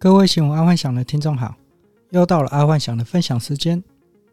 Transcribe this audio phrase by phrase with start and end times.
[0.00, 1.56] 各位喜欢爱幻想的听众好，
[2.10, 3.82] 又到了爱幻想的分享时间。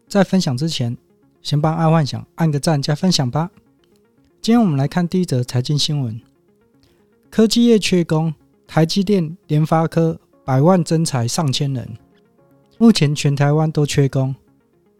[0.07, 0.95] 在分享之前，
[1.41, 3.49] 先帮爱幻想按个赞加分享吧。
[4.39, 6.21] 今天我们来看第一则财经新闻：
[7.31, 8.31] 科技业缺工，
[8.67, 11.97] 台积电、联发科百万征才上千人。
[12.77, 14.35] 目前全台湾都缺工，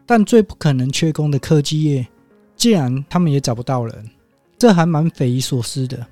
[0.04, 2.08] 但最不可能缺工的科技业，
[2.56, 4.10] 竟然他们也找不到人，
[4.58, 6.04] 这还蛮匪夷所思的。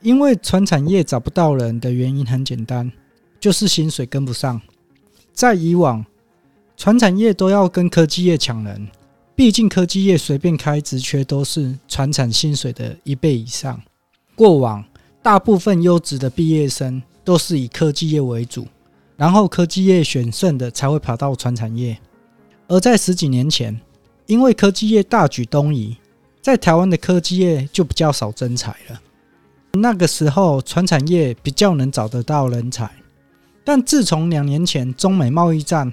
[0.00, 2.92] 因为传产业找不到人的原因很简单。
[3.44, 4.58] 就是薪水跟不上，
[5.34, 6.02] 在以往，
[6.78, 8.88] 传产业都要跟科技业抢人，
[9.36, 13.78] 毕竟科技业随便开职缺都是传产薪水的一倍以上。
[14.34, 14.82] 过往
[15.22, 18.66] 大部分优质的毕业生都是以科技业为主，
[19.14, 21.98] 然后科技业选胜的才会跑到传产业。
[22.66, 23.78] 而在十几年前，
[24.24, 25.94] 因为科技业大举东移，
[26.40, 28.98] 在台湾的科技业就比较少增才了。
[29.74, 32.90] 那个时候，传产业比较能找得到人才。
[33.64, 35.90] 但自从两年前中美贸易战，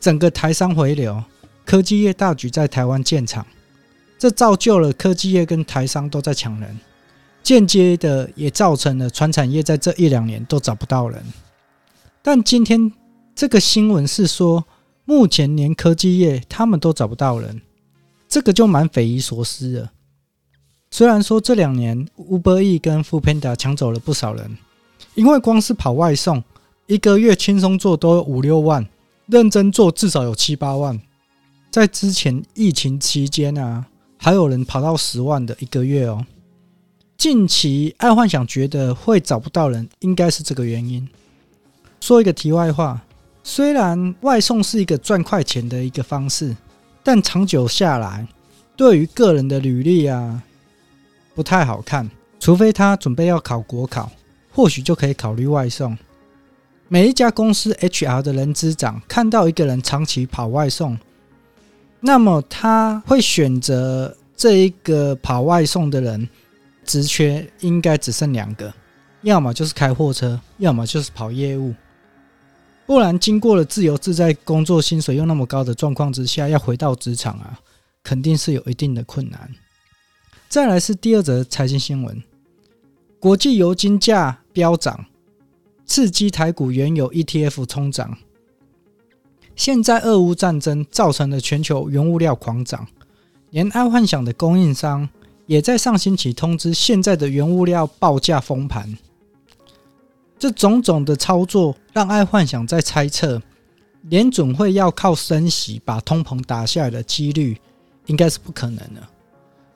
[0.00, 1.22] 整个台商回流，
[1.66, 3.46] 科技业大举在台湾建厂，
[4.18, 6.80] 这造就了科技业跟台商都在抢人，
[7.42, 11.22] 间接的也造成了传产业在这一两年都找不到人。
[12.22, 12.90] 但今天
[13.34, 14.64] 这个新闻是说，
[15.04, 17.60] 目前连科技业他们都找不到人，
[18.26, 19.90] 这个就蛮匪夷所思的。
[20.90, 24.56] 虽然说这两年 Uber E 跟 f o o Panda 抢走了不少人，
[25.14, 26.42] 因为光是跑外送。
[26.92, 28.86] 一个月轻松做都五六万，
[29.24, 31.00] 认真做至少有七八万。
[31.70, 33.86] 在之前疫情期间啊，
[34.18, 36.26] 还有人跑到十万的一个月哦。
[37.16, 41.08] 近期爱幻想觉得会找不到人，应该是这个原因。
[41.98, 43.00] 说一个题外话，
[43.42, 46.54] 虽然外送是一个赚快钱的一个方式，
[47.02, 48.28] 但长久下来，
[48.76, 50.42] 对于个人的履历啊，
[51.34, 52.10] 不太好看。
[52.38, 54.12] 除非他准备要考国考，
[54.50, 55.96] 或许就可以考虑外送。
[56.92, 60.98] 每一家公司 HR 的人资长看到一个人长期跑外送，
[62.00, 66.28] 那么他会选择这一个跑外送的人，
[66.84, 68.70] 职缺应该只剩两个，
[69.22, 71.74] 要么就是开货车，要么就是跑业务。
[72.84, 77.58] 不然，经过了自由自在工作、薪水又那么高的状况之下，要回到职场啊，
[78.02, 79.50] 肯定是有一定的困难。
[80.46, 82.22] 再来是第二则财经新闻：
[83.18, 85.06] 国际油金价飙涨。
[85.92, 88.16] 刺激台股原油 ETF 冲涨。
[89.54, 92.88] 现在俄乌战争造成了全球原物料狂涨，
[93.50, 95.06] 连爱幻想的供应商
[95.44, 98.96] 也在上星期通知，现在的原物料报价封盘。
[100.38, 103.42] 这种种的操作让爱幻想在猜测，
[104.04, 107.60] 联准会要靠升息把通膨打下来的几率
[108.06, 109.06] 应该是不可能的，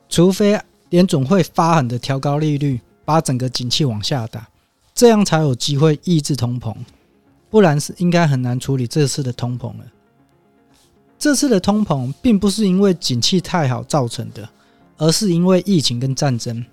[0.09, 4.49] 除非联准会发狠的调高利率，把整个景气往下打。
[4.97, 6.75] 这样才有机会抑制通膨，
[7.51, 9.85] 不然是应该很难处理这次的通膨了。
[11.19, 14.49] 这次的通膨并不是因为景气太好造成的，
[14.97, 16.65] 而是因为疫情跟战争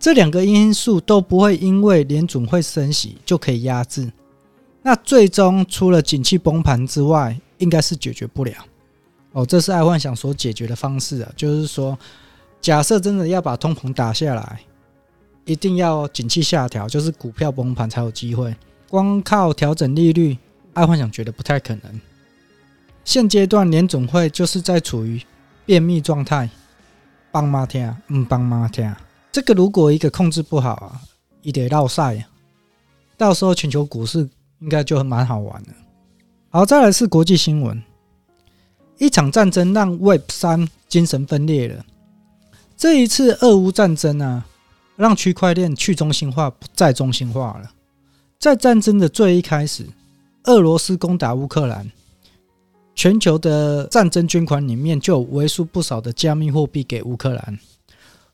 [0.00, 4.10] 这两个因素都不会因为联准会升息就可以压制。
[4.80, 8.54] 那最终除了景气崩盘之外，应该是解决不了。
[9.32, 11.98] 哦，这是爱幻想所解决的方式啊，就是说，
[12.62, 14.62] 假设真的要把通膨打下来。
[15.48, 18.54] 一定要景气下调，就是股票崩盘才有机会。
[18.86, 20.36] 光靠调整利率，
[20.74, 22.00] 爱幻想觉得不太可能。
[23.02, 25.22] 现阶段联总会就是在处于
[25.64, 26.50] 便秘状态，
[27.32, 28.94] 帮妈听，嗯，帮妈听。
[29.32, 31.00] 这个如果一个控制不好啊，
[31.40, 32.26] 一点落赛，
[33.16, 34.28] 到时候全球股市
[34.58, 35.70] 应该就蛮好玩的。
[36.50, 37.82] 好，再来是国际新闻，
[38.98, 41.86] 一场战争让 Web 三精神分裂了。
[42.76, 44.44] 这一次俄乌战争啊。
[44.98, 47.70] 让区块链去中心化不再中心化了。
[48.36, 49.86] 在战争的最一开始，
[50.44, 51.88] 俄罗斯攻打乌克兰，
[52.96, 57.58] 全球的战争捐款里面就有为数不少的加密货币给乌克兰。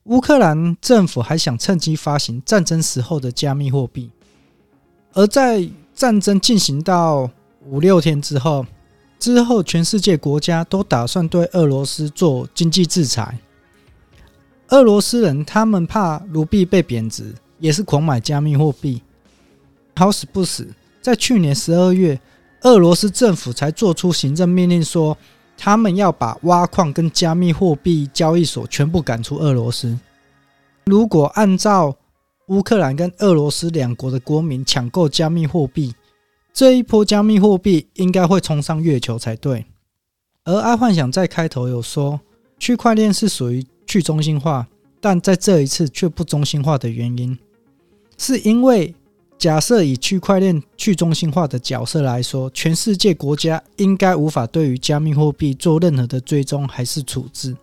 [0.05, 4.11] 乌克兰政府还想趁机发行战争时候的加密货币。
[5.13, 7.31] 而在战争进行到
[7.67, 8.65] 五六天之后，
[9.19, 13.39] 之后全世界国家都打算对俄罗斯做经济制裁。
[14.69, 19.03] 俄罗斯人他们怕卢币被贬值，也是狂买加密货币。
[19.95, 20.67] 好死不死，
[21.03, 22.19] 在去年十二月，
[22.63, 25.17] 俄罗斯政府才做出行政命令，说
[25.57, 29.97] 他们要把挖矿跟加密货币交易所全部赶出俄罗斯。
[30.87, 31.95] 如果按照
[32.49, 35.95] 乌克兰跟俄罗斯两国的国民抢购加密货币，
[36.55, 39.67] 这一波加密货币应该会冲上月球才对。
[40.45, 42.19] 而阿幻想在开头有说，
[42.59, 43.65] 区块链是属于。
[43.87, 44.67] 去中心化，
[45.01, 47.39] 但在这一次却不中心化的原因，
[48.17, 48.95] 是因为
[49.37, 57.55] 假设以区块链去中心化的角色来说，全世界国家应该无法对于加密货币做任何的追踪还是处置，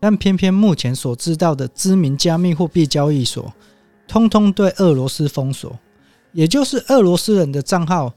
[0.00, 3.52] 但偏偏目前所知道的知名加密货币交易所，
[4.08, 5.78] 通通对俄罗斯封锁，
[6.32, 8.14] 也就是俄罗斯人的账号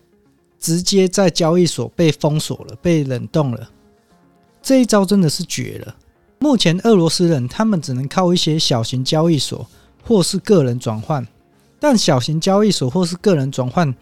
[0.59, 3.69] 直接在交易所被封锁了，被冷冻了。
[4.61, 5.95] 这一招真的是绝了。
[6.39, 9.67] 目前俄罗斯人他们只能靠一些小型交易所
[10.03, 11.25] 或是个人转换。
[11.81, 13.95] 但小型交易所或是个人转换，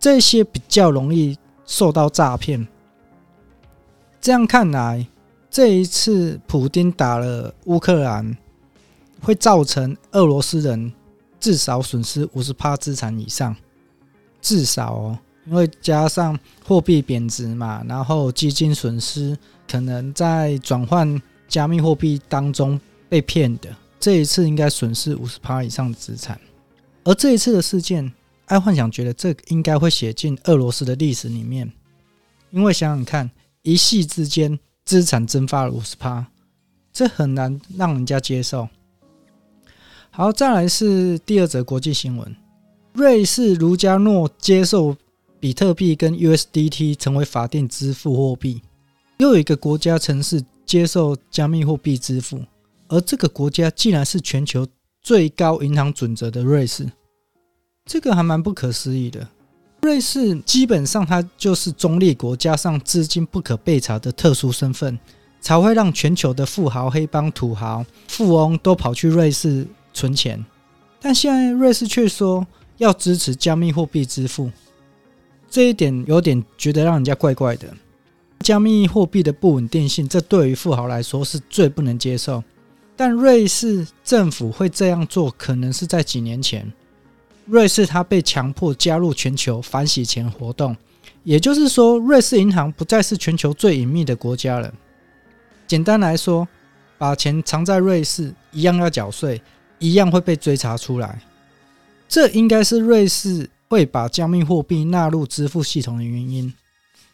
[0.00, 2.66] 这些比较容易受到诈骗。
[4.20, 5.06] 这样看来，
[5.48, 8.36] 这一次普丁打了乌克兰，
[9.20, 10.92] 会造成俄罗斯人
[11.38, 13.54] 至少损失五十趴资产以上，
[14.40, 16.36] 至少哦，因为加上
[16.66, 19.38] 货币贬值嘛，然后基金损失，
[19.70, 26.40] 可能在转换加密货币当中被骗的，这一次应该损失五十趴以上的资产。
[27.04, 28.10] 而这一次的事件，
[28.46, 31.70] 爱幻想觉得这应该会写进俄罗斯的历史里面，
[32.52, 36.26] 因为想想看，一夕之间资产蒸发了五十趴，
[36.90, 38.66] 这很难让人家接受。
[40.08, 42.34] 好，再来是第二则国际新闻：
[42.94, 44.96] 瑞士卢加诺接受
[45.38, 48.62] 比特币跟 USDT 成为法定支付货币，
[49.18, 50.42] 又有一个国家城市
[50.72, 52.42] 接受加密货币支付，
[52.88, 54.66] 而这个国家竟然是全球。
[55.02, 56.90] 最高银行准则的瑞士，
[57.84, 59.28] 这个还蛮不可思议的。
[59.82, 64.98] 瑞士基本上它就是中立国，加上资金不可被查的特殊身份，
[65.42, 70.42] 才会让全球的富豪、黑帮、土豪、富翁都跑去瑞士存钱。
[70.98, 72.46] 但现在瑞士却说
[72.78, 74.50] 要支持加密货币支付，
[75.50, 77.66] 这一点有点觉得让人家怪怪的。
[78.42, 82.42] 加密货币的不稳定性，这对于富豪来说是最不能接受。
[82.94, 86.70] 但瑞士政府会这样做，可能是在几年前，
[87.46, 90.76] 瑞士它被强迫加入全球反洗钱活动，
[91.24, 94.72] 也就是说，瑞士银行不再是全球最隐秘的国家了。
[95.66, 96.46] 简单来说，
[96.98, 99.40] 把钱藏在瑞士，一样要缴税，
[99.78, 101.22] 一样会被追查出来。
[102.08, 106.52] 这应该是瑞士会把加密货币纳入支付系统的原因。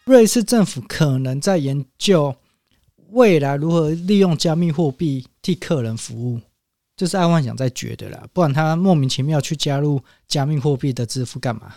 [0.09, 2.35] 瑞士政府可能在研究。
[3.11, 6.41] 未来如何利用加密货币替客人服务，
[6.97, 11.75] 这是爱幻想在觉得啦，不然他莫名其妙去加入加密货币的支付干嘛？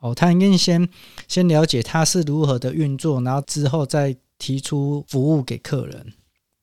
[0.00, 0.86] 哦，他应该先
[1.28, 6.12] 先了解它是如何的运作，然后之后再提出服务给客人。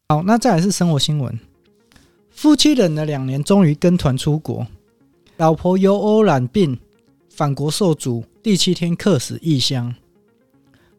[0.10, 1.40] 好，那再来是生活新闻，
[2.32, 4.66] 夫妻忍了两年，终于跟团出国，
[5.38, 6.80] 老婆由欧染病
[7.30, 9.96] 返国受阻，第七天客死异乡。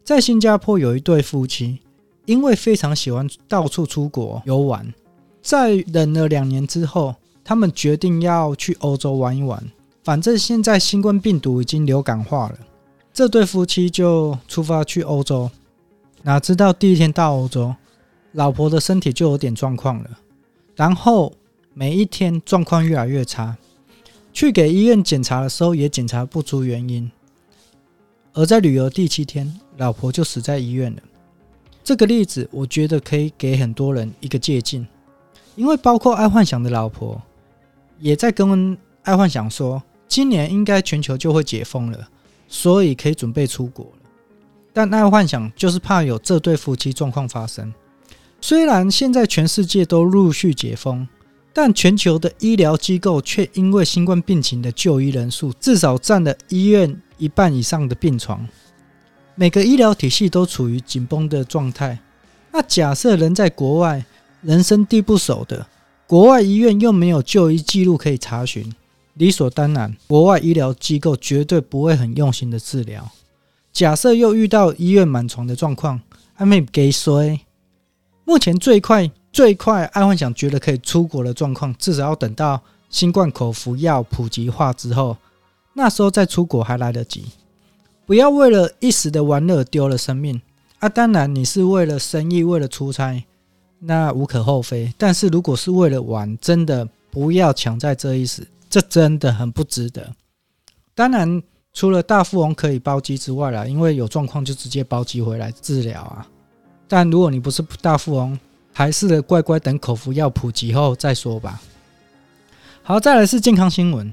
[0.05, 1.81] 在新加坡有一对夫妻。
[2.27, 4.95] 因为非常喜欢到处出国游玩，
[5.43, 9.61] 在忍了两年之后，他们决定要去欧洲玩一玩。
[10.05, 12.59] 反正现在新冠病毒已经流感化了，
[13.13, 15.51] 这对夫妻就出发去欧洲。
[16.23, 17.75] 哪知道第一天到欧洲，
[18.33, 20.11] 老婆的身体就有点状况了，
[20.77, 21.33] 然后
[21.75, 23.57] 每一天状况越来越差。
[24.33, 27.11] 去给医院检查的时候，也检查不出原因。
[28.33, 31.03] 而在旅游第七天，老婆就死在医院了。
[31.83, 34.87] 这个例子，我觉得可以给很多人一个借鉴，
[35.57, 37.21] 因为包括爱幻想的老婆
[37.99, 42.09] 也在跟爱幻想说，今年应该全球就会解封了，
[42.47, 44.11] 所以可以准备出国了。
[44.75, 47.73] 但爱幻想就是怕有这对夫妻状况发生。
[48.43, 51.09] 虽然现在全世界都陆续解封，
[51.55, 58.47] 但全球的医疗机构却因为新冠病情的就医人数至少占了医院一半以上的病床。
[59.41, 61.99] 每个医疗体系都处于紧绷的状态。
[62.53, 64.05] 那假设人在国外，
[64.43, 65.67] 人生地不熟的，
[66.07, 68.71] 国外医院又没有就医记录可以查询，
[69.15, 73.11] 理所当然，国外医疗机构绝对不会很用心的治疗。
[73.73, 75.99] 假设又遇到医院满床的状况，
[76.35, 77.41] 还没给谁？
[78.27, 85.17] 目前最快最快，爱幻想觉得可以出国的状况，至少要等到新冠口服药普及化之后，
[85.73, 87.25] 那时候再出国还来得及。
[88.11, 90.43] 不要为了一时的玩乐丢了生命
[90.81, 90.89] 啊！
[90.89, 93.25] 当然，你是为了生意、为了出差，
[93.79, 94.93] 那无可厚非。
[94.99, 100.13] 但是如果是为了玩，真的不要抢在这一时，这真的很不值得。
[100.93, 101.41] 当然，
[101.73, 106.27] 除了大富翁可以包机之外啦，因为有状况就直接包机回来治疗啊。
[106.89, 108.37] 但如果你不是大富翁，
[108.73, 111.63] 还是乖乖等口服药普及后再说吧。
[112.83, 114.13] 好，再来是健康新闻。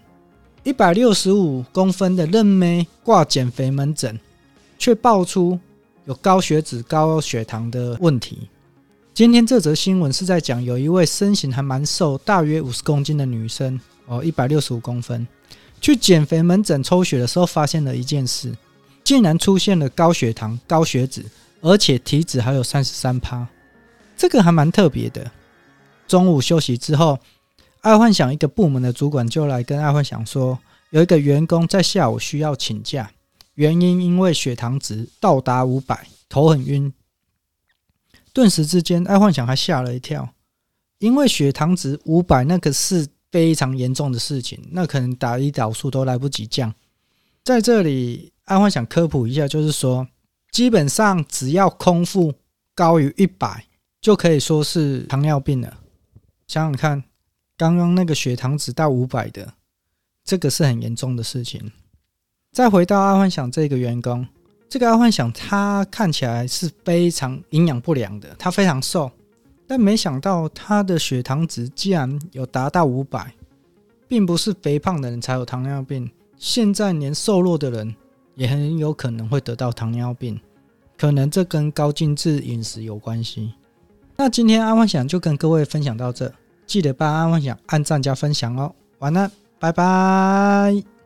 [0.68, 4.20] 一百六十五公分的嫩妹挂减肥门诊，
[4.78, 5.58] 却爆出
[6.04, 8.50] 有高血脂、高血糖的问题。
[9.14, 15.26] 今天这则新闻是在讲，有一位身形还蛮瘦，大约五十公斤的女生哦，一百六十五公分，
[15.80, 18.54] 去减肥门诊抽血的时候，发现了一件事，
[19.06, 21.24] 竟然出现了高血糖、高血脂，
[21.62, 23.48] 而且体脂还有三十三趴，
[24.18, 25.32] 这个还蛮特别的。
[26.10, 27.18] 中午休息之后，
[27.88, 33.10] 爱幻想一个部门的主管就来跟爱幻想说，有一个员工在下午需要请假，
[33.54, 36.92] 原因因为血糖值到达五百，头很晕。
[38.34, 40.34] 顿时之间，爱幻想还吓了一跳，
[41.00, 46.74] 因为血糖值五百，那个是非常严重的事情，那可能打胰岛素都来不及降。
[47.46, 50.06] 在这里，爱幻想科普一下，就是说，
[50.52, 52.34] 基本上只要空腹
[52.76, 53.64] 高于一百，
[54.02, 55.78] 就可以说是糖尿病了。
[56.48, 57.04] 想想看，
[57.58, 59.52] 刚刚那个血糖值到五百的，
[60.24, 61.72] 这个是很严重的事情。
[62.52, 64.28] 再回到阿幻想这个员工，
[64.70, 69.12] 这个阿幻想他看起来是非常营养不良的，他非常瘦，
[69.66, 73.34] 但没想到他的血糖值竟然有达到五百，
[74.08, 77.96] 并不是肥胖的人才有糖尿病，现在连瘦弱的人
[78.36, 80.40] 也很有可能会得到糖尿病，
[80.96, 83.56] 可能这跟高精致饮食有关系。
[84.16, 86.32] 那今天阿幻想就跟各位分享到这，
[86.68, 88.76] 记得帮阿幻想按赞加分享哦。
[89.00, 90.97] 晚安，拜拜。